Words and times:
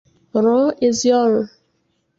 rụọ 0.43 0.65
ezi 0.87 1.09
ọrụ 1.23 1.41